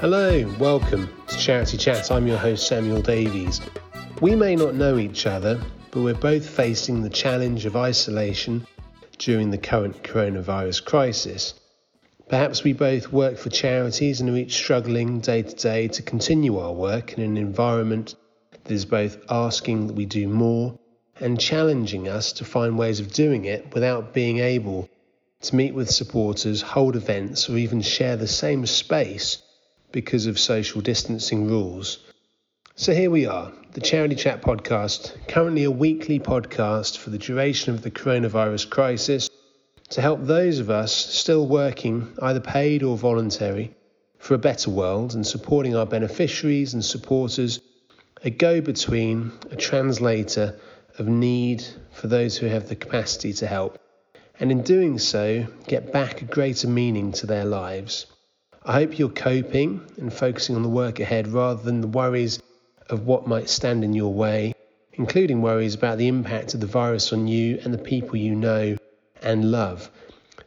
[0.00, 2.12] Hello, welcome to Charity Chat.
[2.12, 3.62] I'm your host, Samuel Davies.
[4.20, 5.58] We may not know each other,
[5.90, 8.66] but we're both facing the challenge of isolation
[9.16, 11.54] during the current coronavirus crisis.
[12.28, 16.58] Perhaps we both work for charities and are each struggling day to day to continue
[16.58, 18.16] our work in an environment
[18.50, 20.78] that is both asking that we do more
[21.20, 24.90] and challenging us to find ways of doing it without being able
[25.40, 29.42] to meet with supporters, hold events, or even share the same space
[29.96, 32.00] because of social distancing rules.
[32.74, 37.72] So here we are, the Charity Chat podcast, currently a weekly podcast for the duration
[37.72, 39.30] of the coronavirus crisis
[39.88, 43.74] to help those of us still working, either paid or voluntary,
[44.18, 47.62] for a better world and supporting our beneficiaries and supporters,
[48.22, 50.60] a go between, a translator
[50.98, 53.78] of need for those who have the capacity to help,
[54.38, 58.04] and in doing so, get back a greater meaning to their lives.
[58.68, 62.42] I hope you're coping and focusing on the work ahead rather than the worries
[62.90, 64.54] of what might stand in your way,
[64.94, 68.76] including worries about the impact of the virus on you and the people you know
[69.22, 69.88] and love.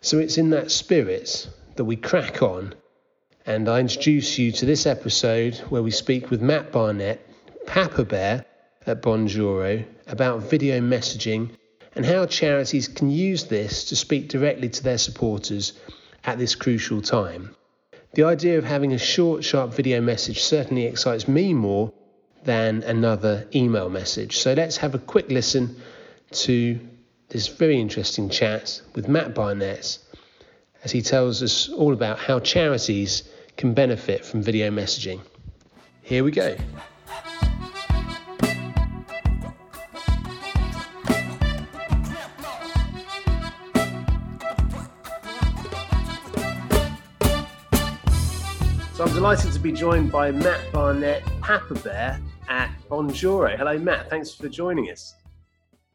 [0.02, 1.48] So it's in that spirit
[1.78, 2.76] that we crack on,
[3.46, 7.26] and I introduce you to this episode where we speak with Matt Barnett,
[7.68, 8.44] Papa Bear
[8.86, 11.52] at Bonjoro, about video messaging
[11.96, 15.72] and how charities can use this to speak directly to their supporters
[16.26, 17.56] at this crucial time.
[18.14, 21.94] The idea of having a short, sharp video message certainly excites me more
[22.44, 24.38] than another email message.
[24.38, 25.76] So let's have a quick listen
[26.32, 26.80] to
[27.30, 30.00] this very interesting chat with Matt Barnett
[30.84, 33.24] as he tells us all about how charities
[33.58, 35.22] can benefit from video messaging.
[36.02, 36.56] Here we go.
[49.20, 53.58] Delighted to be joined by Matt Barnett, Papa Bear at Bonjoro.
[53.58, 54.10] Hello, Matt.
[54.10, 55.14] Thanks for joining us.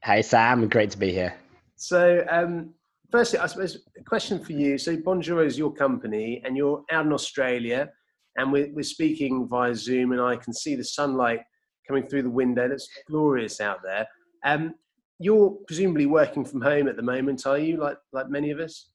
[0.03, 0.69] Hey, Sam.
[0.69, 1.35] Great to be here.
[1.77, 2.75] So, um,
[3.11, 4.77] firstly, I suppose a question for you.
[4.77, 7.91] So, Bonjoro is your company, and you're out in Australia,
[8.37, 11.41] and we're, we're speaking via Zoom, and I can see the sunlight
[11.89, 12.69] coming through the window.
[12.69, 14.07] That's glorious out there.
[14.45, 14.75] Um,
[15.19, 17.79] you're presumably working from home at the moment, are you?
[17.79, 18.91] Like like many of us.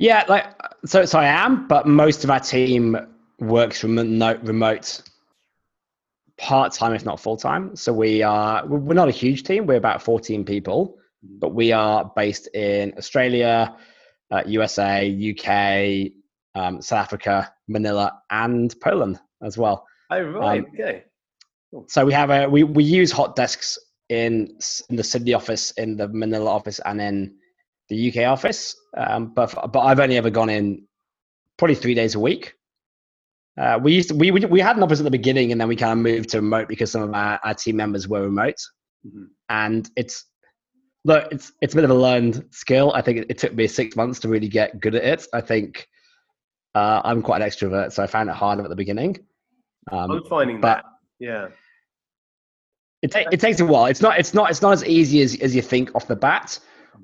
[0.00, 0.46] Yeah, like
[0.86, 1.04] so.
[1.04, 2.96] So I am, but most of our team
[3.38, 5.02] works remote, remote
[6.38, 7.76] part time, if not full time.
[7.76, 9.66] So we are we're not a huge team.
[9.66, 13.76] We're about fourteen people, but we are based in Australia,
[14.30, 16.12] uh, USA, UK,
[16.54, 19.86] um, South Africa, Manila, and Poland as well.
[20.08, 21.04] Oh right, um, okay.
[21.70, 21.84] Cool.
[21.88, 23.78] So we have a we we use hot desks
[24.08, 24.56] in
[24.88, 27.34] in the Sydney office, in the Manila office, and in
[27.90, 30.86] the UK office, um, but but I've only ever gone in
[31.58, 32.54] probably three days a week.
[33.58, 35.68] Uh, we used to, we, we we had an office at the beginning, and then
[35.68, 38.56] we kind of moved to remote because some of our, our team members were remote,
[39.06, 39.24] mm-hmm.
[39.50, 40.24] and it's
[41.04, 42.92] look it's it's a bit of a learned skill.
[42.94, 45.26] I think it, it, took me six months to really get good at it.
[45.34, 45.88] I think
[46.74, 49.18] uh, I'm quite an extrovert, so I found it harder at the beginning.
[49.90, 50.84] Um, I'm finding that,
[51.18, 51.48] yeah.
[53.02, 53.86] It, ta- it takes a while.
[53.86, 54.18] It's not.
[54.18, 54.50] It's not.
[54.50, 56.58] It's not as easy as, as you think off the bat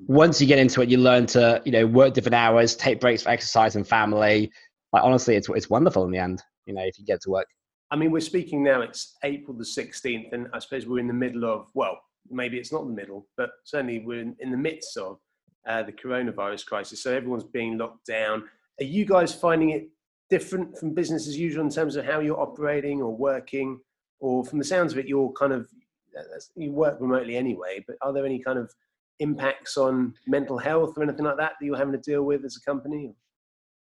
[0.07, 3.23] once you get into it, you learn to you know work different hours, take breaks
[3.23, 4.51] for exercise and family.
[4.93, 6.41] Like honestly, it's it's wonderful in the end.
[6.65, 7.47] You know, if you get to work.
[7.89, 8.81] I mean, we're speaking now.
[8.81, 11.99] It's April the sixteenth, and I suppose we're in the middle of well,
[12.29, 15.19] maybe it's not the middle, but certainly we're in, in the midst of
[15.67, 17.01] uh, the coronavirus crisis.
[17.01, 18.43] So everyone's being locked down.
[18.79, 19.89] Are you guys finding it
[20.29, 23.79] different from business as usual in terms of how you're operating or working,
[24.19, 25.69] or from the sounds of it, you're kind of
[26.17, 26.21] uh,
[26.55, 27.83] you work remotely anyway.
[27.85, 28.73] But are there any kind of
[29.19, 32.57] impacts on mental health or anything like that that you're having to deal with as
[32.57, 33.13] a company?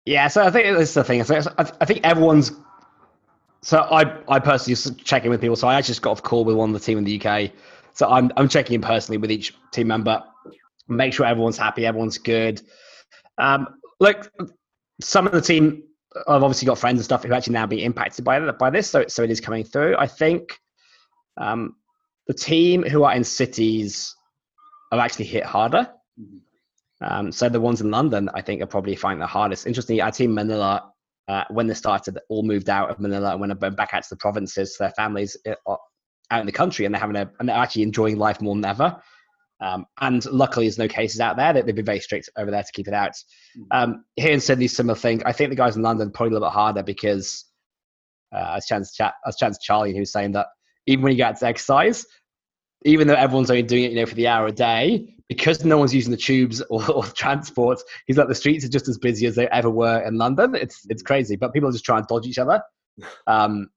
[0.04, 1.20] Yeah, so I think that's the thing.
[1.20, 2.52] I think everyone's.
[3.62, 5.56] So I, I personally check in with people.
[5.56, 7.50] So I actually just got off call with one of the team in the UK.
[7.94, 10.22] So I'm, I'm checking in personally with each team member,
[10.86, 12.60] make sure everyone's happy, everyone's good.
[13.38, 13.66] Um,
[13.98, 14.30] look,
[15.00, 15.82] some of the team,
[16.28, 18.88] I've obviously got friends and stuff who actually now be impacted by by this.
[18.88, 19.96] So so it is coming through.
[19.98, 20.58] I think
[21.36, 21.76] um,
[22.26, 24.15] the team who are in cities
[24.96, 25.90] are actually hit harder.
[26.20, 26.38] Mm-hmm.
[27.00, 29.66] Um, so the ones in London, I think, are probably finding the hardest.
[29.66, 30.90] Interestingly, our team Manila,
[31.28, 34.16] uh, when they started, all moved out of Manila and went back out to the
[34.16, 34.76] provinces.
[34.78, 35.78] Their families uh, are
[36.30, 38.64] out in the country, and they're having a, and they're actually enjoying life more than
[38.64, 39.00] ever.
[39.60, 41.52] Um, and luckily, there's no cases out there.
[41.52, 43.12] That They've been very strict over there to keep it out.
[43.12, 43.62] Mm-hmm.
[43.70, 45.22] Um, here in Sydney, similar thing.
[45.24, 47.44] I think the guys in London probably a little bit harder because
[48.34, 50.46] uh, I was chance was chance Charlie who was saying that
[50.86, 52.06] even when you get to exercise,
[52.86, 55.76] even though everyone's only doing it, you know, for the hour a day, because no
[55.76, 59.26] one's using the tubes or, or transport, he's like the streets are just as busy
[59.26, 60.54] as they ever were in London.
[60.54, 62.62] It's it's crazy, but people just try and dodge each other.
[63.26, 63.68] Um,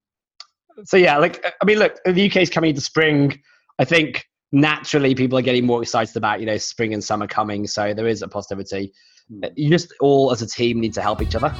[0.86, 3.42] so yeah, like I mean, look, the UK is coming into spring.
[3.80, 7.68] I think naturally people are getting more excited about you know spring and summer coming.
[7.68, 8.94] So there is a positivity.
[9.28, 9.44] Hmm.
[9.58, 11.54] You just all as a team need to help each other.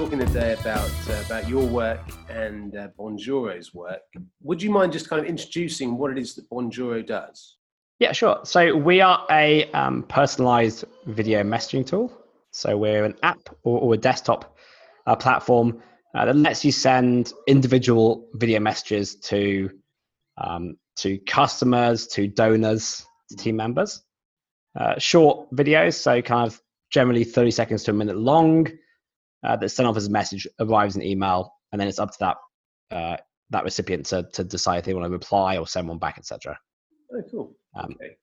[0.00, 2.00] Talking today about uh, about your work
[2.30, 2.88] and uh,
[3.74, 4.00] work.
[4.40, 7.58] Would you mind just kind of introducing what it is that Bonjoro does?
[7.98, 8.40] Yeah, sure.
[8.44, 12.10] So we are a um, personalized video messaging tool.
[12.50, 14.56] So we're an app or, or a desktop
[15.06, 15.82] uh, platform
[16.14, 19.68] uh, that lets you send individual video messages to
[20.38, 24.02] um, to customers, to donors, to team members.
[24.74, 26.58] Uh, short videos, so kind of
[26.90, 28.66] generally 30 seconds to a minute long
[29.42, 32.18] uh, that's sent off as a message arrives in email, and then it's up to
[32.20, 32.36] that
[32.90, 33.16] uh,
[33.50, 36.58] that recipient to, to decide if they want to reply or send one back, etc.
[37.12, 37.56] Oh, cool.
[37.74, 38.16] Um, okay.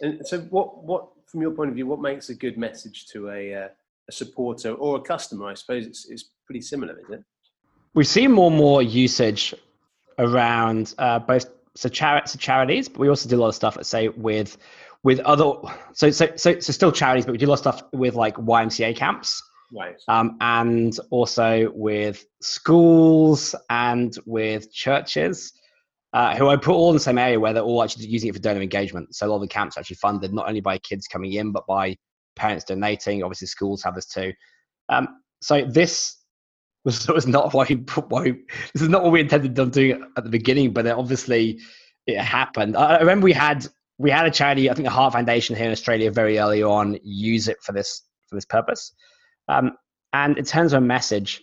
[0.00, 3.30] And so, what what from your point of view, what makes a good message to
[3.30, 3.68] a uh,
[4.08, 5.46] a supporter or a customer?
[5.46, 7.24] I suppose it's it's pretty similar, is it?
[7.94, 9.54] We see more and more usage
[10.18, 13.76] around uh, both so, chari- so charities, but we also do a lot of stuff,
[13.76, 14.56] let's say, with
[15.02, 15.52] with other
[15.92, 18.36] so so so, so still charities, but we do a lot of stuff with like
[18.36, 19.42] YMCA camps.
[19.72, 20.00] Right.
[20.08, 25.52] Um, and also with schools and with churches,
[26.12, 28.34] uh, who I put all in the same area where they're all actually using it
[28.34, 29.14] for donor engagement.
[29.14, 31.52] So a lot of the camps are actually funded not only by kids coming in,
[31.52, 31.96] but by
[32.34, 33.22] parents donating.
[33.22, 34.32] Obviously, schools have this too.
[34.88, 36.16] Um, so this
[36.84, 37.66] was, was not why,
[38.08, 38.32] why
[38.72, 41.60] this is not what we intended on doing at the beginning, but obviously
[42.06, 42.76] it happened.
[42.76, 43.66] I, I remember we had
[43.98, 46.98] we had a charity, I think the Heart Foundation here in Australia, very early on,
[47.02, 48.94] use it for this for this purpose.
[49.50, 49.76] Um,
[50.12, 51.42] and in terms of a message,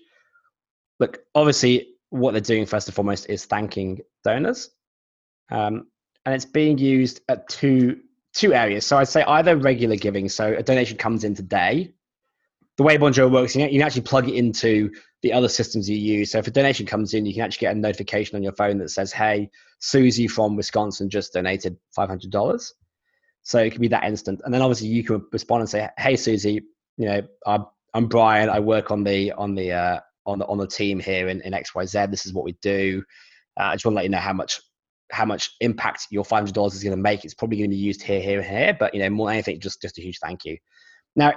[0.99, 4.69] look, obviously, what they're doing first and foremost is thanking donors,
[5.51, 5.87] um,
[6.25, 7.99] and it's being used at two
[8.33, 8.85] two areas.
[8.85, 11.93] So I'd say either regular giving, so a donation comes in today.
[12.77, 14.91] The way Bonjoro works, you can actually plug it into
[15.23, 16.31] the other systems you use.
[16.31, 18.77] So if a donation comes in, you can actually get a notification on your phone
[18.77, 19.49] that says, "Hey,
[19.79, 22.73] Susie from Wisconsin just donated five hundred dollars."
[23.41, 26.15] So it can be that instant, and then obviously you can respond and say, "Hey,
[26.15, 26.61] Susie,
[26.97, 27.59] you know, I
[27.97, 28.47] I'm Brian.
[28.47, 31.53] I work on the on the uh, on the on the team here in, in
[31.53, 32.11] XYZ.
[32.11, 33.03] This is what we do.
[33.59, 34.61] Uh, I just want to let you know how much
[35.11, 37.25] how much impact your five hundred dollars is going to make.
[37.25, 38.77] It's probably going to be used here, here, and here.
[38.79, 40.59] But you know, more than anything, just just a huge thank you.
[41.15, 41.31] Now,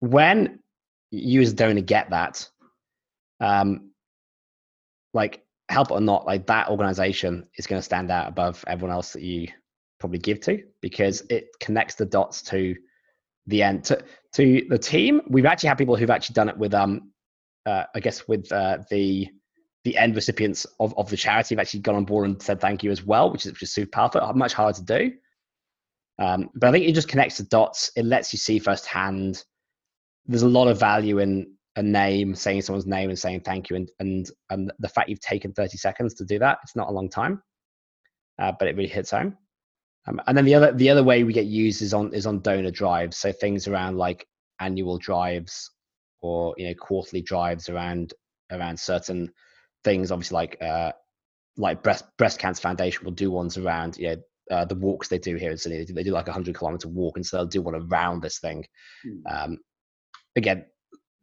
[0.00, 0.58] when
[1.12, 2.48] you as a donor get that,
[3.38, 3.92] um,
[5.14, 9.12] like help or not, like that organization is going to stand out above everyone else
[9.12, 9.46] that you
[10.00, 12.74] probably give to because it connects the dots to
[13.46, 14.02] the end to,
[14.34, 15.20] to the team.
[15.28, 17.10] We've actually had people who've actually done it with um
[17.66, 19.28] uh, I guess with uh, the
[19.84, 22.82] the end recipients of, of the charity have actually gone on board and said thank
[22.82, 24.20] you as well, which is which is super powerful.
[24.34, 25.12] Much harder to do.
[26.18, 27.90] Um, but I think it just connects the dots.
[27.96, 29.42] It lets you see firsthand.
[30.26, 33.76] There's a lot of value in a name, saying someone's name and saying thank you,
[33.76, 36.58] and and and the fact you've taken 30 seconds to do that.
[36.62, 37.42] It's not a long time,
[38.38, 39.36] uh, but it really hits home.
[40.06, 42.40] Um, and then the other the other way we get used is on is on
[42.40, 43.18] donor drives.
[43.18, 44.26] So things around like
[44.60, 45.70] annual drives
[46.22, 48.14] or you know quarterly drives around
[48.50, 49.32] around certain
[49.84, 50.10] things.
[50.10, 50.92] Obviously, like uh,
[51.56, 54.16] like breast breast cancer foundation will do ones around you know
[54.50, 55.78] uh, the walks they do here in Sydney.
[55.78, 58.22] They do, they do like a hundred kilometer walk, and so they'll do one around
[58.22, 58.64] this thing.
[59.06, 59.44] Mm.
[59.44, 59.58] Um,
[60.36, 60.64] again,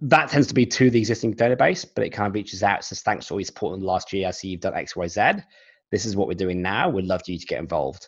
[0.02, 2.84] that tends to be to the existing database, but it kind of reaches out.
[2.84, 4.28] Says thanks for all your support in the last year.
[4.28, 5.32] I see you've done X, Y, Z.
[5.92, 6.90] This is what we're doing now.
[6.90, 8.08] We'd love you to get involved.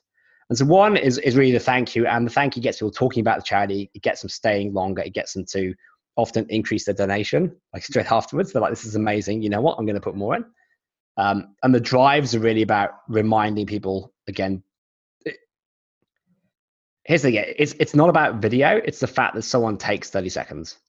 [0.50, 2.92] And so one is, is really the thank you, and the thank you gets people
[2.92, 3.92] talking about the charity.
[3.94, 5.04] It gets them staying longer.
[5.04, 5.76] It gets them to
[6.16, 8.52] often increase their donation like straight afterwards.
[8.52, 9.44] They're like, "This is amazing.
[9.44, 9.78] You know what?
[9.78, 10.46] I'm going to put more in."
[11.18, 14.64] Um, and the drives are really about reminding people again.
[15.24, 15.38] It,
[17.04, 18.82] here's the thing: it's it's not about video.
[18.84, 20.80] It's the fact that someone takes 30 seconds.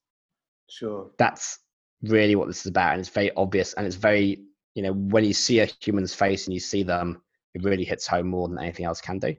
[0.71, 1.11] Sure.
[1.19, 1.59] That's
[2.03, 4.41] really what this is about, and it's very obvious, and it's very
[4.75, 7.21] you know when you see a human's face and you see them,
[7.53, 9.37] it really hits home more than anything else can do.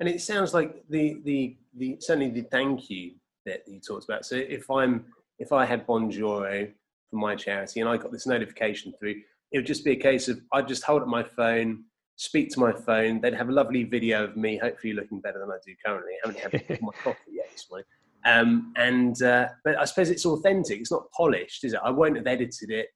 [0.00, 3.12] And it sounds like the the the certainly the thank you
[3.46, 4.24] that you talked about.
[4.24, 5.04] So if I'm
[5.38, 6.72] if I had Bonjoro
[7.10, 9.16] for my charity and I got this notification through,
[9.52, 11.84] it would just be a case of I'd just hold up my phone,
[12.16, 13.20] speak to my phone.
[13.20, 16.12] They'd have a lovely video of me, hopefully looking better than I do currently.
[16.24, 17.86] I haven't had my coffee yet this morning.
[18.24, 20.80] Um, and uh, but I suppose it's authentic.
[20.80, 21.80] It's not polished, is it?
[21.84, 22.88] I won't have edited it.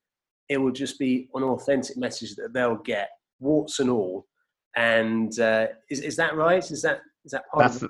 [0.49, 3.09] It will just be an authentic message that they'll get,
[3.41, 4.27] warts and all,
[4.77, 6.71] and uh, is is that right?
[6.71, 7.85] Is that is that that's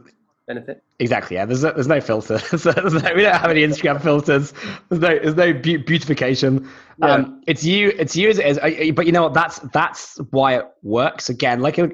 [0.47, 0.83] benefit.
[0.99, 1.37] Exactly.
[1.37, 1.47] Yeah.
[1.47, 2.39] There's no, there's no filter.
[2.51, 4.53] there's no, we don't have any Instagram filters.
[4.89, 6.69] There's no there's no be- beautification.
[6.99, 7.07] Yeah.
[7.07, 7.93] Um, it's you.
[7.99, 8.93] It's you as it is.
[8.93, 9.35] But you know what?
[9.35, 11.29] That's that's why it works.
[11.29, 11.93] Again, like mm.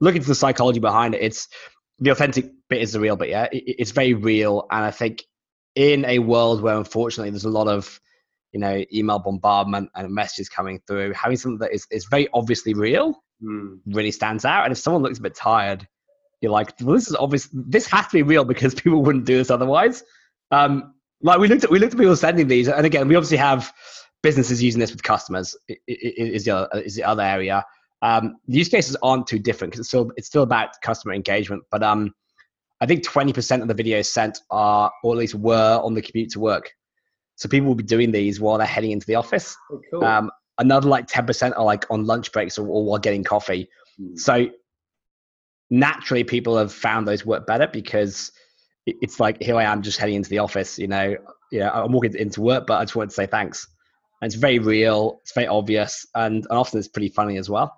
[0.00, 1.22] look into the psychology behind it.
[1.22, 1.48] It's
[1.98, 3.28] the authentic bit is the real bit.
[3.28, 3.48] Yeah.
[3.52, 5.24] It, it's very real, and I think
[5.74, 8.00] in a world where unfortunately there's a lot of
[8.52, 12.74] you know email bombardment and messages coming through, having something that is is very obviously
[12.74, 13.78] real mm.
[13.86, 14.64] really stands out.
[14.64, 15.86] And if someone looks a bit tired
[16.40, 17.48] you're like, well, this is obvious.
[17.52, 20.02] This has to be real because people wouldn't do this otherwise.
[20.50, 23.36] Um, like we looked at we looked at people sending these, and again, we obviously
[23.36, 23.72] have
[24.22, 25.56] businesses using this with customers.
[25.86, 27.64] Is the other, is the other area.
[28.02, 31.62] Um, the use cases aren't too different because it's still it's still about customer engagement.
[31.70, 32.14] But um,
[32.80, 36.30] I think 20% of the videos sent are, or at least were, on the commute
[36.30, 36.72] to work.
[37.36, 39.54] So people will be doing these while they're heading into the office.
[39.70, 40.04] Oh, cool.
[40.04, 40.30] um,
[40.60, 43.68] another like 10% are like on lunch breaks or, or while getting coffee.
[43.98, 44.16] Hmm.
[44.16, 44.46] So
[45.70, 48.30] naturally people have found those work better because
[48.86, 51.16] it's like here I am just heading into the office, you know,
[51.50, 53.66] you know, I'm walking into work, but I just wanted to say thanks.
[54.20, 57.74] And it's very real, it's very obvious, and, and often it's pretty funny as well.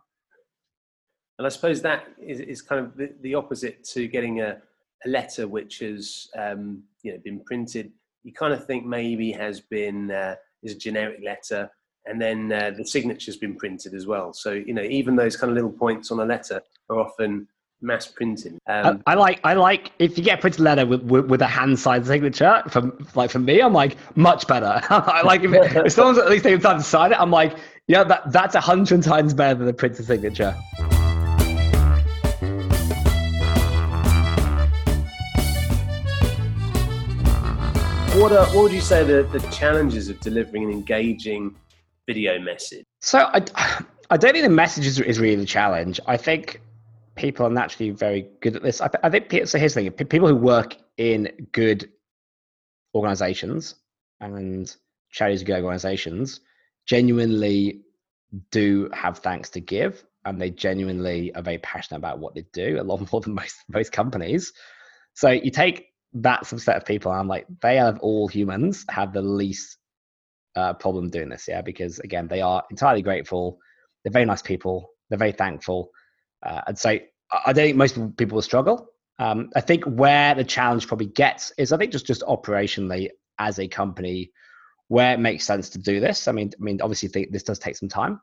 [1.39, 4.59] And I suppose that is, is kind of the, the opposite to getting a,
[5.05, 7.93] a letter which has um, you know been printed.
[8.25, 11.71] You kind of think maybe has been uh, is a generic letter,
[12.07, 14.33] and then uh, the signature's been printed as well.
[14.33, 17.49] So you know even those kind of little points on a letter are often
[17.81, 18.59] mass printing.
[18.69, 21.43] Um, I, I, like I like if you get a printed letter with, with, with
[21.43, 22.63] a hand signed signature.
[22.69, 24.81] For like for me, I'm like much better.
[24.91, 27.21] I like if, it, if someone's at least taking time to sign it.
[27.21, 27.57] I'm like
[27.89, 30.55] yeah, that that's a hundred times better than a printed signature.
[38.15, 41.55] What are, what would you say the, the challenges of delivering an engaging
[42.07, 42.85] video message?
[43.01, 43.45] So I,
[44.11, 46.01] I don't think the message is, is really the challenge.
[46.07, 46.61] I think
[47.15, 48.81] people are naturally very good at this.
[48.81, 49.59] I, I think so.
[49.59, 51.91] Here's the thing: people who work in good
[52.95, 53.77] organizations
[54.21, 54.75] and
[55.11, 56.41] charities, good organizations,
[56.87, 57.83] genuinely
[58.51, 62.79] do have thanks to give, and they genuinely are very passionate about what they do.
[62.81, 64.53] A lot more than most most companies.
[65.15, 69.13] So you take that subset of people, and I'm like, they of all humans have
[69.13, 69.79] the least
[70.57, 71.47] uh, problem doing this.
[71.49, 73.59] Yeah, because again, they are entirely grateful.
[74.03, 74.91] They're very nice people.
[75.09, 75.91] They're very thankful
[76.43, 78.89] uh, I'd say I don't think most people will struggle.
[79.19, 83.59] Um, I think where the challenge probably gets is I think just just operationally as
[83.59, 84.31] a company
[84.89, 86.29] where it makes sense to do this.
[86.29, 88.21] I mean, I mean, obviously this does take some time.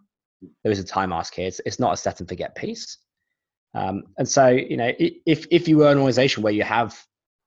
[0.63, 1.47] There is a time ask here.
[1.47, 2.97] It's, it's not a set and forget piece.
[3.73, 6.99] Um, and so, you know, if if you were an organization where you have,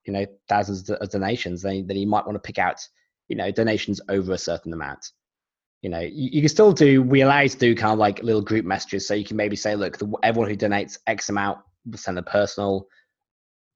[0.06, 2.80] you know, thousands of donations, then, then you might want to pick out,
[3.28, 5.06] you know, donations over a certain amount
[5.82, 8.22] you know, you, you, can still do, we allow you to do kind of like
[8.22, 9.06] little group messages.
[9.06, 12.22] So you can maybe say, look, the, everyone who donates X amount will send a
[12.22, 12.86] personal.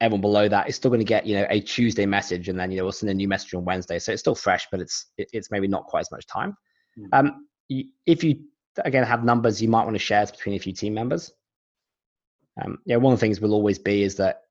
[0.00, 2.70] Everyone below that is still going to get, you know, a Tuesday message and then,
[2.70, 3.98] you know, we'll send a new message on Wednesday.
[3.98, 6.56] So it's still fresh, but it's, it, it's maybe not quite as much time.
[6.96, 7.08] Mm.
[7.12, 7.46] Um,
[8.06, 8.38] if you,
[8.84, 11.32] again, have numbers you might want to share between a few team members.
[12.62, 14.42] Um, yeah, one of the things will always be is that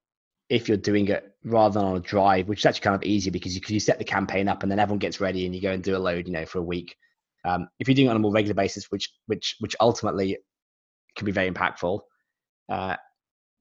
[0.49, 3.29] if you're doing it rather than on a drive, which is actually kind of easy
[3.29, 5.71] because you, you set the campaign up and then everyone gets ready and you go
[5.71, 6.95] and do a load, you know, for a week.
[7.45, 10.37] Um, if you're doing it on a more regular basis, which which which ultimately
[11.15, 11.99] can be very impactful,
[12.69, 12.95] uh,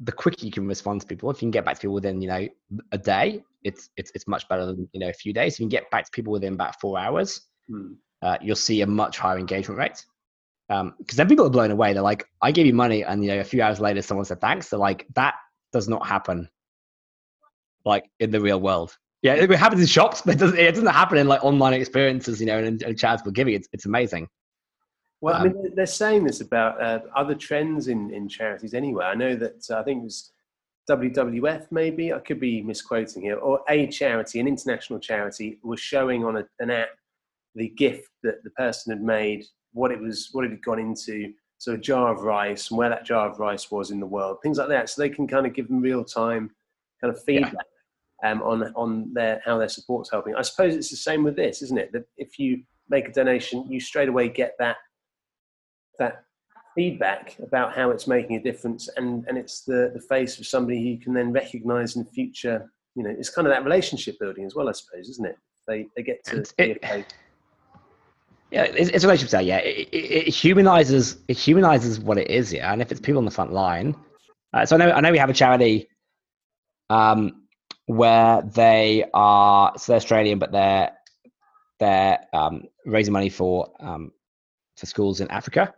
[0.01, 1.31] the quicker you can respond to people.
[1.31, 2.49] If you can get back to people within you know
[2.93, 5.55] a day, it's it's it's much better than you know a few days.
[5.55, 7.93] If you can get back to people within about four hours, hmm.
[8.23, 10.05] uh, you'll see a much higher engagement rate.
[10.69, 11.93] Because um, then people are blown away.
[11.93, 14.41] They're like, "I gave you money," and you know, a few hours later, someone said
[14.41, 14.71] thanks.
[14.71, 15.35] They're like, "That
[15.73, 16.49] does not happen."
[17.85, 20.87] Like in the real world, yeah, it happens in shops, but it doesn't, it doesn't
[20.87, 23.55] happen in like online experiences, you know, and, and charitable giving.
[23.55, 24.29] It's, it's amazing.
[25.21, 29.07] Well, um, I mean, they're saying this about uh, other trends in, in charities anyway.
[29.07, 30.33] I know that uh, I think it was
[30.91, 36.25] WWF, maybe, I could be misquoting here, or a charity, an international charity, was showing
[36.25, 36.91] on a, an app
[37.55, 41.33] the gift that the person had made, what it was, what it had gone into,
[41.57, 44.39] so a jar of rice, and where that jar of rice was in the world,
[44.43, 44.91] things like that.
[44.91, 46.51] So they can kind of give them real time
[47.01, 47.65] kind of feedback.
[48.25, 50.35] Um, on on their how their support's helping.
[50.35, 51.93] I suppose it's the same with this, isn't it?
[51.93, 54.77] That if you make a donation, you straight away get that
[55.99, 56.25] that
[56.75, 60.79] feedback about how it's making a difference, and and it's the the face of somebody
[60.79, 62.71] who you can then recognise in the future.
[62.95, 65.37] You know, it's kind of that relationship building as well, I suppose, isn't it?
[65.69, 67.15] They they get to it,
[68.51, 69.43] yeah, it's, it's a relationship.
[69.43, 72.53] Yeah, it, it, it, humanizes it humanizes what it is.
[72.53, 73.97] Yeah, and if it's people on the front line,
[74.53, 75.89] uh, so I know I know we have a charity
[76.89, 77.44] um,
[77.87, 80.93] where they are so they're Australian, but they're
[81.81, 84.13] they're um, raising money for um,
[84.77, 85.75] for schools in Africa.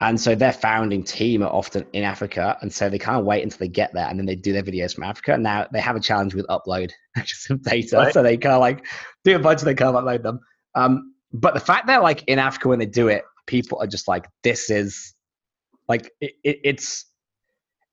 [0.00, 3.42] and so their founding team are often in Africa, and so they kind of wait
[3.42, 5.36] until they get there, and then they do their videos from Africa.
[5.36, 6.90] Now they have a challenge with upload
[7.26, 8.14] some data, right.
[8.14, 8.84] so they kind of like
[9.24, 10.40] do a bunch, and they kind of upload them.
[10.74, 14.08] Um, but the fact that like in Africa when they do it, people are just
[14.08, 15.14] like, "This is
[15.88, 17.06] like it, it, it's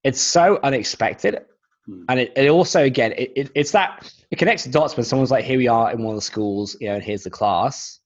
[0.04, 1.40] it's so unexpected."
[1.88, 2.04] Hmm.
[2.10, 5.32] And it, it also again it, it, it's that it connects the dots when someone's
[5.32, 8.00] like here we are in one of the schools you know and here's the class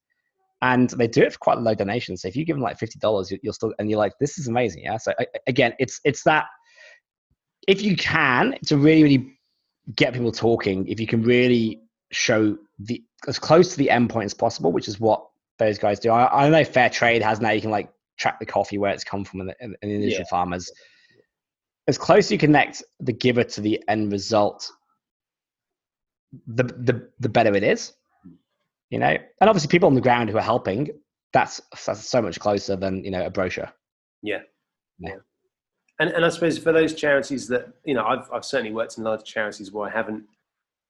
[0.61, 2.21] and they do it for quite a low donations.
[2.21, 4.37] So if you give them like fifty dollars, you, are still and you're like, this
[4.37, 4.97] is amazing, yeah.
[4.97, 5.13] So
[5.47, 6.45] again, it's it's that
[7.67, 9.37] if you can to really really
[9.95, 14.33] get people talking, if you can really show the as close to the endpoint as
[14.33, 15.25] possible, which is what
[15.57, 16.11] those guys do.
[16.11, 19.03] I, I know Fair Trade has now you can like track the coffee where it's
[19.03, 20.29] come from and the, and the initial yeah.
[20.29, 20.71] farmers.
[21.87, 24.71] As close as you connect the giver to the end result,
[26.47, 27.93] the the the better it is
[28.91, 29.17] you know?
[29.39, 30.91] And obviously people on the ground who are helping
[31.33, 33.71] that's, that's so much closer than you know a brochure.
[34.21, 34.41] Yeah.
[34.99, 35.15] Yeah.
[35.99, 39.03] And, and i suppose for those charities that you know i've, I've certainly worked in
[39.03, 40.23] large charities where i haven't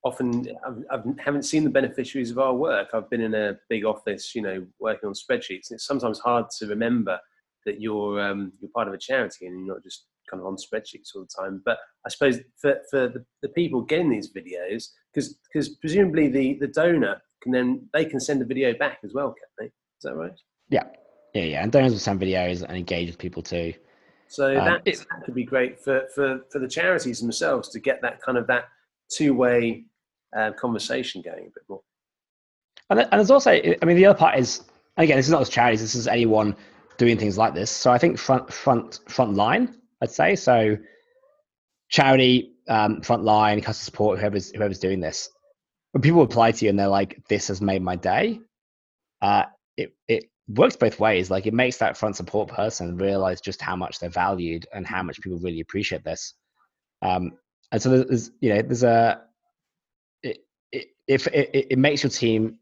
[0.04, 2.90] often I've, I've haven't seen the beneficiaries of our work.
[2.94, 5.70] I've been in a big office you know working on spreadsheets.
[5.70, 7.20] And it's sometimes hard to remember
[7.66, 10.56] that you're um, you're part of a charity and you're not just kind of on
[10.56, 11.62] spreadsheets all the time.
[11.66, 16.58] But I suppose for, for the, the people getting these videos, because because presumably the,
[16.60, 19.66] the donor can then they can send a video back as well, can they?
[19.66, 20.32] Is that right?
[20.70, 20.84] Yeah,
[21.34, 21.64] yeah, yeah.
[21.64, 23.74] And donors will send videos and engage with people too.
[24.28, 28.02] So um, that, that could be great for, for, for the charities themselves to get
[28.02, 28.66] that kind of that
[29.12, 29.84] two way
[30.36, 31.82] uh, conversation going a bit more.
[32.90, 34.64] And, and there's also, I mean, the other part is
[34.98, 35.82] again, this is not as charities.
[35.82, 36.56] This is anyone
[36.98, 37.70] doing things like this.
[37.72, 40.78] So I think front front front line, I'd say so.
[41.90, 45.30] Charity, um, front line, customer support, whoever's whoever's doing this
[45.92, 48.40] when people apply to you and they're like, "This has made my day,"
[49.22, 49.46] uh,
[49.78, 51.30] it it works both ways.
[51.30, 55.04] Like it makes that front support person realize just how much they're valued and how
[55.04, 56.34] much people really appreciate this.
[57.02, 57.34] Um,
[57.72, 59.22] and so there's you know there's a
[60.24, 60.40] it,
[60.72, 62.58] it, if it, it makes your team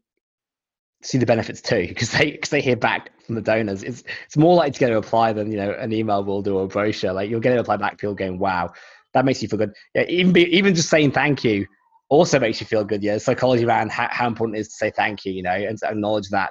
[1.02, 4.36] see the benefits too because they because they hear back from the donors it's it's
[4.36, 6.68] more likely to get a reply than you know an email will do or a
[6.68, 8.70] brochure like you'll get a reply back people going wow
[9.14, 11.66] that makes you feel good yeah, even be, even just saying thank you
[12.10, 13.02] also makes you feel good.
[13.02, 15.78] Yeah, psychology around how, how, important it is to say thank you, you know, and
[15.78, 16.50] to acknowledge that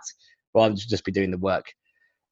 [0.55, 1.65] rather than just be doing the work.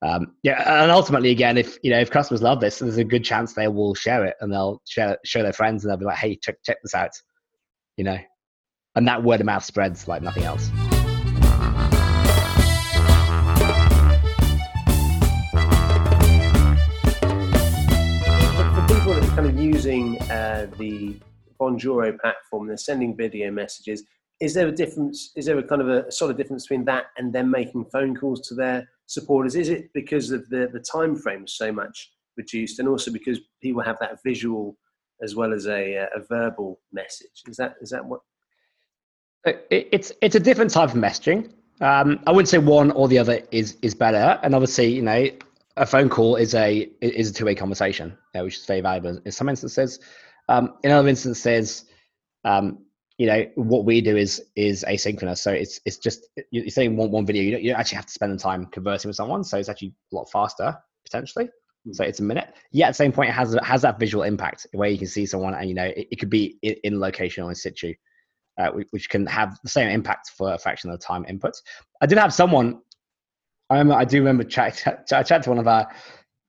[0.02, 3.24] Um, yeah, and ultimately, again, if you know if customers love this, there's a good
[3.24, 6.18] chance they will share it and they'll share show their friends and they'll be like,
[6.18, 7.12] "Hey, check check this out,"
[7.98, 8.18] you know,
[8.96, 10.70] and that word of mouth spreads like nothing else.
[19.58, 21.20] Using uh, the
[21.60, 24.04] Bonjoro platform, they're sending video messages.
[24.40, 25.32] Is there a difference?
[25.36, 28.48] Is there a kind of a solid difference between that and them making phone calls
[28.48, 29.56] to their supporters?
[29.56, 33.82] Is it because of the, the time frame so much reduced and also because people
[33.82, 34.78] have that visual
[35.24, 37.42] as well as a, a verbal message?
[37.48, 38.22] Is that, is that what?
[39.46, 41.52] It's, it's a different type of messaging.
[41.82, 44.40] Um, I wouldn't say one or the other is, is better.
[44.44, 45.30] And obviously, you know,
[45.78, 49.32] a phone call is a is a two way conversation, which is very valuable in
[49.32, 50.00] some instances.
[50.50, 51.86] Um, in other instances,
[52.44, 52.80] um,
[53.18, 55.38] you know, what we do is is asynchronous.
[55.38, 57.44] So it's it's just you're saying one one video.
[57.44, 59.44] You don't, you don't actually have to spend the time conversing with someone.
[59.44, 61.46] So it's actually a lot faster potentially.
[61.46, 61.94] Mm-hmm.
[61.94, 62.54] So it's a minute.
[62.72, 65.08] Yeah, at the same point, it has it has that visual impact where you can
[65.08, 67.94] see someone, and you know, it, it could be in, in, location or in situ,
[68.60, 71.54] uh, which, which, can have the same impact for a fraction of the time input.
[72.02, 72.82] I did have someone.
[73.70, 73.96] I remember.
[73.96, 74.76] I do remember chat.
[75.08, 75.90] chat I chatted to one of our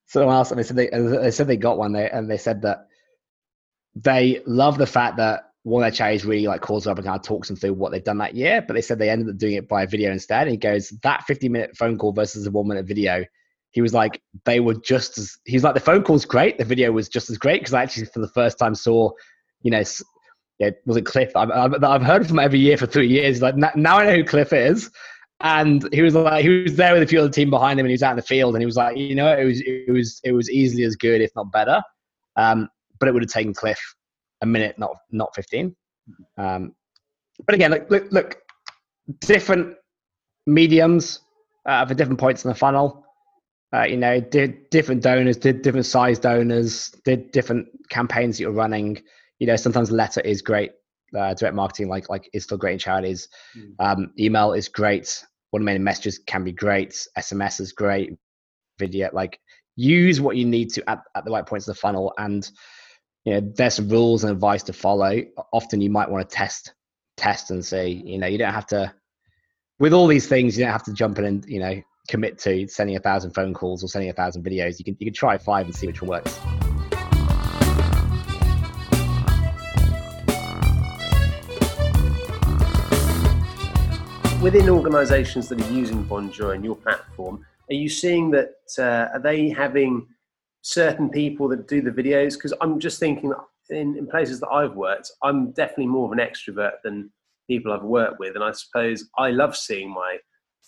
[0.07, 2.63] someone else, and they said they, they said they got one there, and they said
[2.63, 2.87] that
[3.95, 7.19] they love the fact that one of their charities really like calls up and kind
[7.19, 8.63] of talks them through what they've done that year.
[8.63, 10.43] But they said they ended up doing it by video instead.
[10.43, 13.25] And he goes, that 50 minute phone call versus a one minute video.
[13.71, 16.59] He was like, they were just as, he was like, the phone call's great.
[16.59, 19.11] The video was just as great because I actually, for the first time, saw,
[19.63, 19.83] you know,
[20.59, 21.37] yeah, was it Cliff?
[21.37, 23.43] I've, I've, I've heard from every year for three years.
[23.43, 24.91] Like, now I know who Cliff is.
[25.41, 27.91] And he was like, he was there with a few other team behind him, and
[27.91, 29.93] he was out in the field, and he was like, you know, it was, it
[29.93, 31.81] was, it was easily as good, if not better.
[32.37, 33.79] Um, but it would have taken Cliff
[34.41, 35.77] a minute, not not fifteen.
[36.37, 36.75] Um,
[37.47, 38.39] but again, look, look, look
[39.21, 39.77] different
[40.47, 41.21] mediums
[41.67, 43.05] uh, for different points in the funnel.
[43.73, 48.53] Uh, you know, did different donors, did different size donors, did different campaigns that you're
[48.53, 49.01] running.
[49.39, 50.73] You know, sometimes letter is great.
[51.17, 53.29] Uh, direct marketing, like like, is still great in charities.
[53.57, 53.75] Mm.
[53.79, 55.25] Um, email is great.
[55.53, 56.91] Automated messages can be great.
[57.17, 58.17] SMS is great.
[58.79, 59.41] Video, like
[59.77, 62.51] use what you need to at, at the right points of the funnel and
[63.25, 65.21] you know there's some rules and advice to follow
[65.53, 66.75] often you might want to test
[67.17, 68.93] test and see you know you don't have to
[69.79, 72.67] with all these things you don't have to jump in and you know commit to
[72.67, 74.79] sending a thousand phone calls or sending a thousand videos.
[74.79, 76.68] You can you can try five and see which one works.
[84.41, 89.21] Within organisations that are using Bonjoro and your platform, are you seeing that uh, are
[89.21, 90.07] they having
[90.63, 92.35] certain people that do the videos?
[92.35, 93.33] Because I'm just thinking
[93.71, 97.11] in, in places that I've worked, I'm definitely more of an extrovert than
[97.49, 100.19] people I've worked with, and I suppose I love seeing my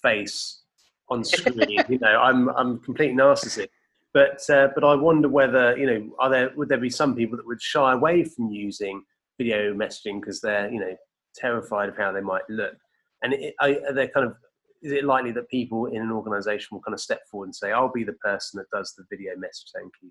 [0.03, 0.63] face
[1.09, 1.85] on screen.
[1.89, 3.69] you know, I'm I'm complete narcissist.
[4.13, 7.37] But uh, but I wonder whether you know, are there would there be some people
[7.37, 9.05] that would shy away from using
[9.39, 10.97] video messaging because they're you know
[11.37, 12.75] terrified of how they might look,
[13.23, 14.35] and it, are they kind of
[14.83, 17.73] is it likely that people in an organisation will kind of step forward and say,
[17.73, 19.71] "I'll be the person that does the video message"?
[19.75, 20.11] Thank you.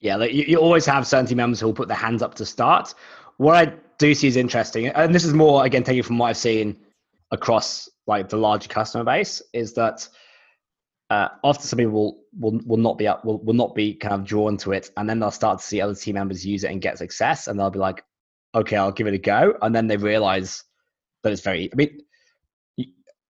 [0.00, 2.34] Yeah, like you, you always have certain team members who will put their hands up
[2.36, 2.94] to start.
[3.36, 6.36] What I do see is interesting, and this is more again taking from what I've
[6.36, 6.76] seen
[7.30, 10.08] across like the larger customer base, is that
[11.10, 14.14] uh, often some people will, will will not be up will, will not be kind
[14.14, 16.70] of drawn to it, and then they'll start to see other team members use it
[16.70, 18.02] and get success, and they'll be like,
[18.54, 20.64] okay, I'll give it a go, and then they realize
[21.22, 21.70] that it's very.
[21.72, 21.98] I mean,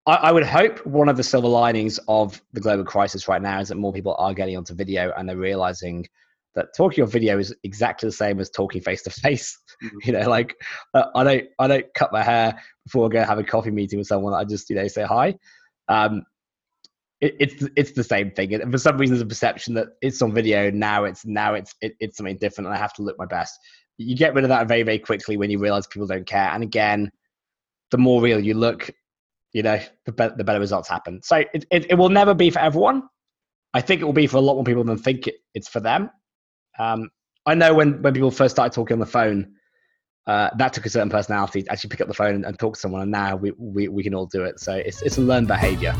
[0.06, 3.60] I, I would hope one of the silver linings of the global crisis right now
[3.60, 6.06] is that more people are getting onto video and they're realizing
[6.54, 9.58] that talking on video is exactly the same as talking face to face.
[10.04, 10.54] You know, like
[10.94, 13.98] uh, I don't I don't cut my hair before I go have a coffee meeting
[13.98, 14.32] with someone.
[14.32, 15.34] I just you know say hi.
[15.88, 16.22] Um,
[17.20, 18.54] it, it's it's the same thing.
[18.54, 21.02] And for some reason, there's a perception that it's on video now.
[21.02, 23.58] It's now it's it, it's something different, and I have to look my best.
[23.98, 26.50] You get rid of that very very quickly when you realize people don't care.
[26.50, 27.10] And again,
[27.92, 28.90] the more real you look,
[29.52, 31.20] you know, the, be- the better results happen.
[31.22, 33.04] So it, it, it will never be for everyone.
[33.72, 35.78] I think it will be for a lot more people than think it, it's for
[35.78, 36.10] them.
[36.78, 37.10] Um,
[37.46, 39.52] I know when, when people first started talking on the phone,
[40.26, 42.74] uh, that took a certain personality to actually pick up the phone and, and talk
[42.74, 44.60] to someone, and now we, we, we can all do it.
[44.60, 45.94] So it's, it's a learned behavior.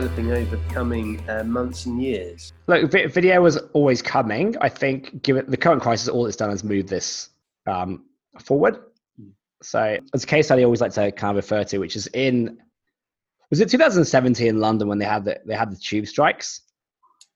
[0.00, 2.52] Developing over the coming uh, months and years?
[2.68, 4.54] Look, video was always coming.
[4.60, 7.30] I think, given the current crisis, all it's done is move this
[7.66, 8.04] um,
[8.38, 8.78] forward.
[9.60, 12.06] So, as a case study, I always like to kind of refer to, which is
[12.08, 12.58] in
[13.50, 16.60] was it 2017 in London when they had the they had the tube strikes.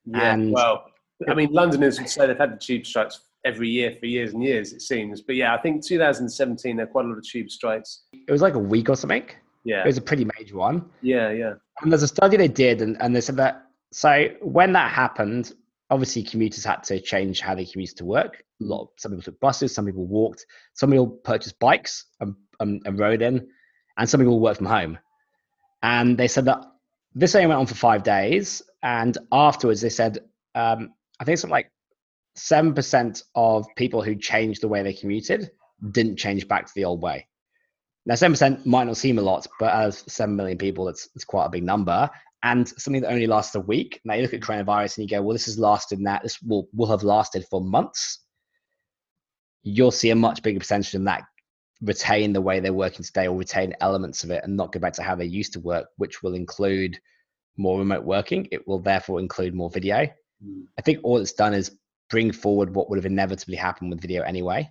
[0.05, 0.85] Yeah, And- well,
[1.29, 4.43] I mean, Londoners would say they've had the tube strikes every year for years and
[4.43, 5.21] years, it seems.
[5.21, 8.03] But yeah, I think 2017 there are quite a lot of tube strikes.
[8.13, 9.25] It was like a week or something.
[9.65, 10.91] Yeah, It was a pretty major one.
[11.03, 11.55] yeah, yeah.
[11.81, 15.53] And there's a study they did, and, and they said that so when that happened,
[15.91, 18.43] obviously commuters had to change how they commuted to work.
[18.61, 22.81] A lot, some people took buses, some people walked, some people purchased bikes and, and,
[22.87, 23.47] and rode in,
[23.99, 24.99] and some people worked from home.
[25.83, 26.65] And they said that
[27.15, 30.19] this only went on for five days, and afterwards they said,
[30.55, 31.71] um, I think something like
[32.35, 35.51] seven percent of people who changed the way they commuted
[35.91, 37.27] didn't change back to the old way.
[38.05, 41.25] Now, seven percent might not seem a lot, but as seven million people, it's it's
[41.25, 42.11] quite a big number,
[42.43, 44.01] and something that only lasts a week.
[44.05, 46.23] Now you look at coronavirus and you go, well, this has lasted that.
[46.23, 48.19] This will will have lasted for months.
[49.63, 51.23] You'll see a much bigger percentage than that
[51.83, 54.93] retain the way they're working today, or retain elements of it, and not go back
[54.95, 56.99] to how they used to work, which will include
[57.57, 58.49] more remote working.
[58.51, 60.09] It will therefore include more video.
[60.45, 60.65] Mm.
[60.79, 61.77] I think all it's done is
[62.09, 64.71] bring forward what would have inevitably happened with video anyway.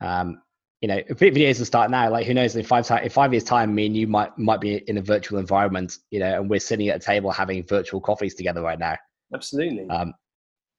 [0.00, 0.42] Um,
[0.80, 2.56] you know, if videos will start now, like who knows?
[2.56, 5.02] In five time, in five years' time, me and you might might be in a
[5.02, 8.78] virtual environment, you know, and we're sitting at a table having virtual coffees together right
[8.78, 8.96] now.
[9.34, 9.88] Absolutely.
[9.90, 10.14] Um,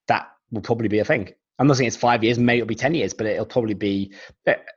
[0.07, 1.31] that will probably be a thing.
[1.59, 4.13] I'm not saying it's five years, maybe it'll be ten years, but it'll probably be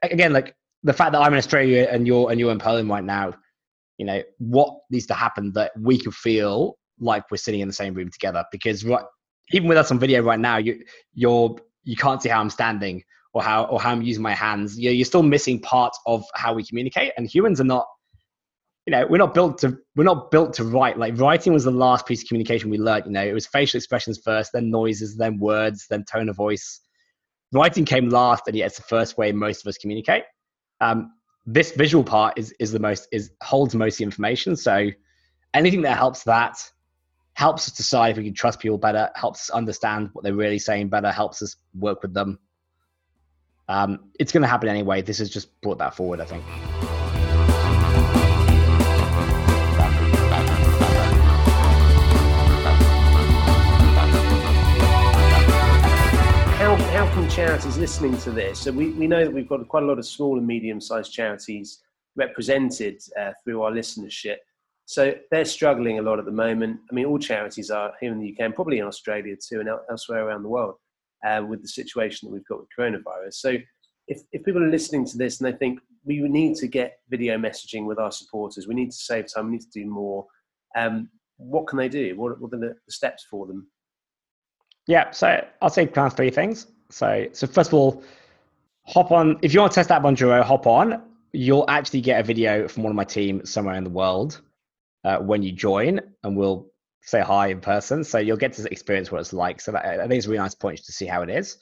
[0.02, 3.04] again like the fact that I'm in Australia and you're and you're in Poland right
[3.04, 3.34] now.
[3.96, 7.74] You know what needs to happen that we can feel like we're sitting in the
[7.74, 9.04] same room together because right,
[9.52, 10.84] even with us on video right now, you
[11.14, 13.02] you're you can't see how I'm standing
[13.34, 14.78] or how or how I'm using my hands.
[14.78, 17.86] You're, you're still missing parts of how we communicate, and humans are not.
[18.86, 20.98] You know, we're not built to we're not built to write.
[20.98, 23.06] Like writing was the last piece of communication we learned.
[23.06, 26.80] You know, it was facial expressions first, then noises, then words, then tone of voice.
[27.52, 30.24] Writing came last, and yet it's the first way most of us communicate.
[30.80, 31.12] Um,
[31.46, 34.54] this visual part is is the most is holds most information.
[34.54, 34.90] So
[35.54, 36.58] anything that helps that
[37.34, 40.58] helps us decide if we can trust people better, helps us understand what they're really
[40.58, 42.38] saying better, helps us work with them.
[43.68, 45.02] Um, it's going to happen anyway.
[45.02, 46.44] This has just brought that forward, I think.
[56.64, 58.58] how, how can charities listening to this?
[58.58, 61.12] So we, we know that we've got quite a lot of small and medium sized
[61.12, 61.82] charities
[62.16, 64.36] represented uh, through our listenership.
[64.86, 66.80] So they're struggling a lot at the moment.
[66.90, 69.68] I mean, all charities are here in the UK and probably in Australia too, and
[69.90, 70.76] elsewhere around the world,
[71.24, 73.34] uh, with the situation that we've got with coronavirus.
[73.34, 73.56] So
[74.08, 77.38] if, if people are listening to this and they think we need to get video
[77.38, 80.26] messaging with our supporters, we need to save time, we need to do more,
[80.76, 82.14] um, what can they do?
[82.16, 83.66] What, what are the steps for them?
[84.86, 86.66] Yeah, so I'll say kind of three things.
[86.90, 88.02] So, so first of all,
[88.86, 89.38] hop on.
[89.40, 91.02] If you want to test out Bonjoro, hop on.
[91.32, 94.40] You'll actually get a video from one of my team somewhere in the world
[95.04, 96.68] uh, when you join, and we'll
[97.04, 98.02] say hi in person.
[98.02, 99.60] So you'll get to experience what it's like.
[99.60, 101.58] So that, I think it's a really nice point to see how it is.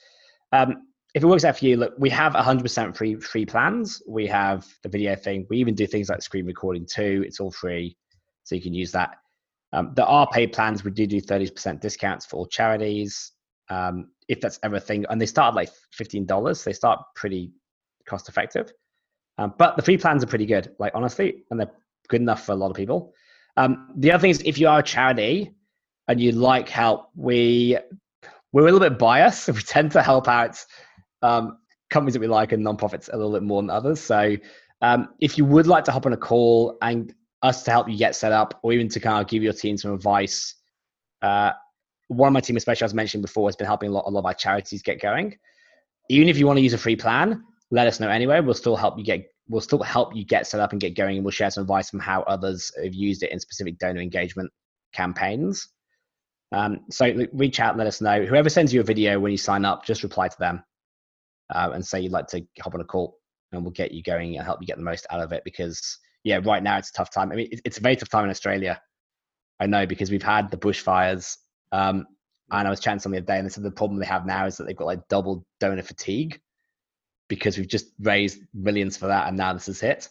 [0.53, 4.03] Um, if it works out for you, look, we have 100% free free plans.
[4.09, 5.47] We have the video thing.
[5.51, 7.23] We even do things like screen recording too.
[7.27, 7.97] It's all free,
[8.45, 9.17] so you can use that.
[9.75, 10.85] Um, there are paid plans.
[10.85, 13.33] We do do 30% discounts for all charities,
[13.69, 15.05] um, if that's everything.
[15.11, 16.65] And they start like $15.
[16.65, 17.53] They start pretty
[18.07, 18.73] cost effective.
[19.39, 21.73] Um, but the free plans are pretty good, like honestly, and they're
[22.09, 23.13] good enough for a lot of people.
[23.57, 25.53] Um, the other thing is if you are a charity
[26.09, 27.77] and you like help, we
[28.53, 29.49] we're a little bit biased.
[29.53, 30.65] we tend to help out
[31.23, 31.59] um,
[31.91, 34.01] companies that we like and nonprofits a little bit more than others.
[34.01, 34.37] So
[34.81, 37.97] um, if you would like to hop on a call and us to help you
[37.97, 40.55] get set up, or even to kind of give your team some advice,
[41.23, 41.53] uh,
[42.09, 44.21] one of my team, especially as mentioned before, has been helping a lot, a lot
[44.21, 45.37] of our charities get going.
[46.09, 48.41] Even if you want to use a free plan, let us know anyway.
[48.41, 51.17] We'll still help you get we'll still help you get set up and get going,
[51.17, 54.51] and we'll share some advice on how others have used it in specific donor engagement
[54.95, 55.69] campaigns.
[56.53, 58.25] Um, so reach out, let us know.
[58.25, 60.65] Whoever sends you a video when you sign up, just reply to them
[61.55, 63.19] uh, and say you'd like to hop on a call,
[63.53, 65.43] and we'll get you going and help you get the most out of it.
[65.45, 67.31] Because yeah, right now it's a tough time.
[67.31, 68.81] I mean, it's a very tough time in Australia.
[69.61, 71.37] I know because we've had the bushfires,
[71.73, 72.07] um,
[72.51, 74.25] and I was chatting some the other day, and they said the problem they have
[74.25, 76.41] now is that they've got like double donor fatigue
[77.33, 80.11] because we've just raised millions for that, and now this is hit.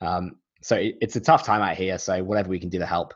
[0.00, 1.98] Um, so it, it's a tough time out here.
[1.98, 3.14] So whatever we can do to help,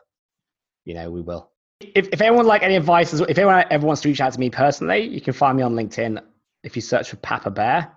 [0.83, 1.49] you know, we will.
[1.79, 4.49] If, if anyone like any advice, if anyone ever wants to reach out to me
[4.49, 6.21] personally, you can find me on LinkedIn
[6.63, 7.89] if you search for Papa Bear,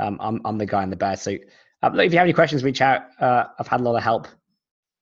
[0.00, 1.42] um, I'm, I'm the guy in the bear suit.
[1.82, 3.02] Um, look, if you have any questions, reach out.
[3.20, 4.26] Uh, I've had a lot of help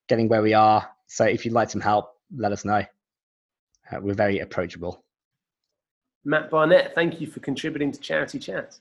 [0.08, 0.86] getting where we are.
[1.06, 2.84] So if you'd like some help, let us know.
[3.90, 5.02] Uh, we're very approachable.
[6.24, 8.78] Matt Barnett, thank you for contributing to Charity Chat.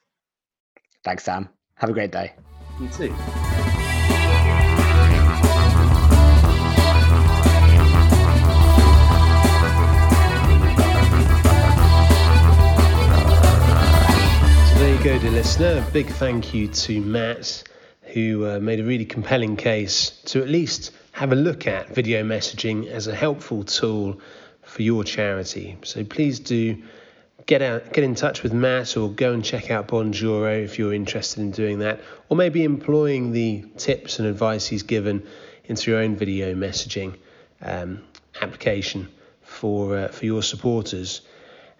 [1.03, 1.49] Thanks, Sam.
[1.75, 2.33] Have a great day.
[2.79, 3.13] You too.
[14.65, 15.83] So there you go, dear listener.
[15.85, 17.63] A big thank you to Matt,
[18.03, 22.23] who uh, made a really compelling case to at least have a look at video
[22.23, 24.21] messaging as a helpful tool
[24.61, 25.77] for your charity.
[25.83, 26.81] So please do
[27.45, 30.93] get out, get in touch with Matt, or go and check out Bonjoro if you're
[30.93, 35.27] interested in doing that, or maybe employing the tips and advice he's given
[35.65, 37.17] into your own video messaging
[37.61, 38.03] um,
[38.41, 39.07] application
[39.41, 41.21] for uh, for your supporters.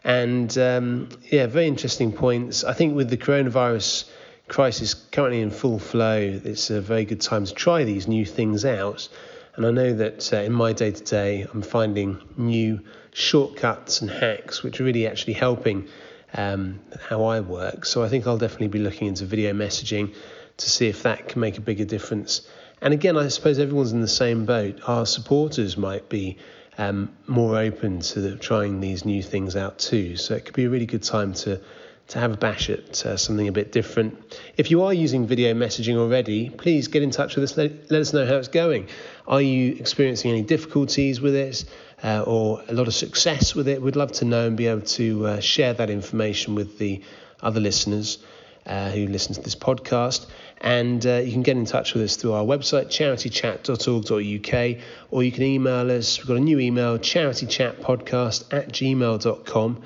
[0.03, 2.63] And um, yeah, very interesting points.
[2.63, 4.09] I think with the coronavirus
[4.49, 8.65] crisis currently in full flow, it's a very good time to try these new things
[8.65, 9.07] out.
[9.55, 12.81] And I know that uh, in my day to day, I'm finding new
[13.13, 15.87] shortcuts and hacks which are really actually helping
[16.33, 17.85] um, how I work.
[17.85, 20.13] So I think I'll definitely be looking into video messaging
[20.57, 22.47] to see if that can make a bigger difference.
[22.81, 24.79] And again, I suppose everyone's in the same boat.
[24.87, 26.37] Our supporters might be
[26.77, 30.17] um, more open to the, trying these new things out too.
[30.17, 31.61] So it could be a really good time to
[32.05, 34.37] to have a bash at uh, something a bit different.
[34.57, 37.57] If you are using video messaging already, please get in touch with us.
[37.57, 38.89] Let, let us know how it's going.
[39.25, 41.63] Are you experiencing any difficulties with it
[42.03, 43.81] uh, or a lot of success with it?
[43.81, 47.01] We'd love to know and be able to uh, share that information with the
[47.41, 48.19] other listeners
[48.65, 50.27] uh, who listen to this podcast.
[50.61, 55.31] And uh, you can get in touch with us through our website, charitychat.org.uk, or you
[55.31, 56.19] can email us.
[56.19, 59.83] We've got a new email, charitychatpodcast at gmail.com.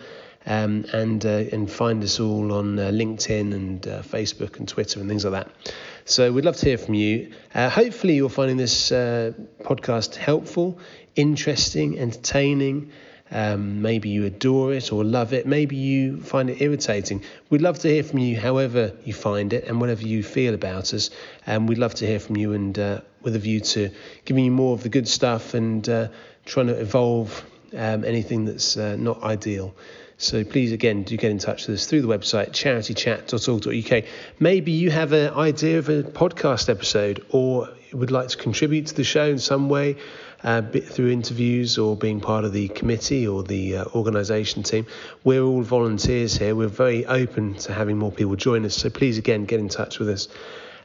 [0.49, 5.09] Um, and uh, and find us all on uh, LinkedIn and Facebook and Twitter and
[5.09, 5.73] things like that.
[6.09, 7.33] So we'd love to hear from you.
[7.53, 10.79] Uh, hopefully, you're finding this uh, podcast helpful,
[11.17, 12.93] interesting, entertaining.
[13.29, 15.45] Um, maybe you adore it or love it.
[15.45, 17.25] Maybe you find it irritating.
[17.49, 20.93] We'd love to hear from you, however you find it and whatever you feel about
[20.93, 21.09] us.
[21.45, 23.89] And um, we'd love to hear from you, and uh, with a view to
[24.23, 26.07] giving you more of the good stuff and uh,
[26.45, 27.43] trying to evolve
[27.75, 29.75] um, anything that's uh, not ideal.
[30.19, 34.03] So please, again, do get in touch with us through the website charitychat.org.uk.
[34.39, 38.95] Maybe you have an idea of a podcast episode or would like to contribute to
[38.95, 39.95] the show in some way
[40.43, 44.87] uh, through interviews or being part of the committee or the uh, organisation team.
[45.23, 46.55] We're all volunteers here.
[46.55, 48.75] We're very open to having more people join us.
[48.75, 50.27] So please, again, get in touch with us.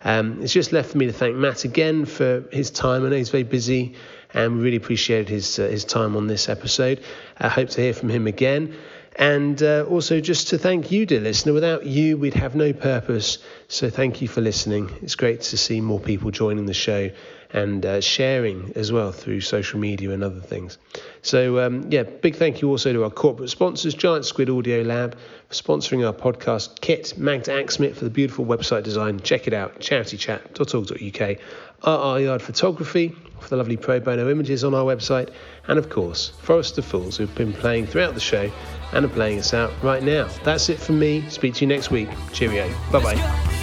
[0.05, 3.07] Um, it's just left for me to thank Matt again for his time.
[3.07, 3.95] I know he's very busy
[4.35, 7.03] and we really appreciated his uh, his time on this episode.
[7.39, 8.75] I hope to hear from him again.
[9.17, 11.53] And uh, also, just to thank you, dear listener.
[11.53, 13.39] Without you, we'd have no purpose.
[13.69, 14.91] So, thank you for listening.
[15.03, 17.11] It's great to see more people joining the show
[17.53, 20.79] and uh, sharing as well through social media and other things.
[21.21, 25.17] So, um, yeah, big thank you also to our corporate sponsors, Giant Squid Audio Lab,
[25.49, 29.21] for sponsoring our podcast, Kit, Magda Axmit for the beautiful website design.
[29.21, 31.39] Check it out, charitychat.org.uk,
[31.87, 35.31] RR Yard Photography for the lovely pro bono images on our website,
[35.69, 38.51] and of course, Forest of Fools, who've been playing throughout the show
[38.93, 40.29] and are playing us out right now.
[40.45, 41.29] That's it from me.
[41.29, 42.09] Speak to you next week.
[42.33, 42.73] Cheerio.
[42.91, 43.62] Bye bye.